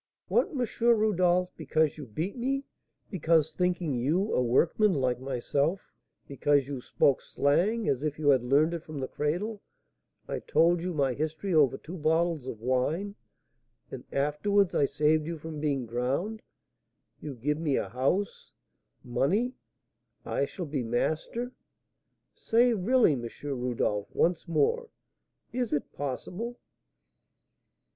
"What, 0.29 0.49
M. 0.49 0.65
Rodolph, 0.81 1.51
because 1.55 1.95
you 1.99 2.07
beat 2.07 2.35
me, 2.35 2.63
because, 3.11 3.53
thinking 3.53 3.93
you 3.93 4.33
a 4.33 4.41
workman, 4.41 4.95
like 4.95 5.19
myself, 5.19 5.79
because 6.27 6.65
you 6.67 6.81
spoke 6.81 7.21
'slang' 7.21 7.87
as 7.87 8.01
if 8.01 8.17
you 8.17 8.29
had 8.29 8.43
learned 8.43 8.73
it 8.73 8.81
from 8.81 8.99
the 8.99 9.07
cradle, 9.07 9.61
I 10.27 10.39
told 10.39 10.81
you 10.81 10.95
my 10.95 11.13
history 11.13 11.53
over 11.53 11.77
two 11.77 11.97
bottles 11.97 12.47
of 12.47 12.59
wine, 12.61 13.13
and 13.91 14.03
afterwards 14.11 14.73
I 14.73 14.85
saved 14.85 15.27
you 15.27 15.37
from 15.37 15.59
being 15.59 15.85
drowned, 15.85 16.41
you 17.19 17.35
give 17.35 17.59
me 17.59 17.75
a 17.75 17.89
house 17.89 18.51
money 19.03 19.53
I 20.25 20.45
shall 20.45 20.65
be 20.65 20.81
master! 20.81 21.51
Say 22.33 22.73
really, 22.73 23.13
M. 23.13 23.29
Rodolph, 23.43 24.07
once 24.15 24.47
more, 24.47 24.89
is 25.53 25.71
it 25.71 25.93
possible?" 25.93 26.57